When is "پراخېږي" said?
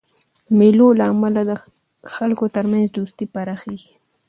3.33-3.93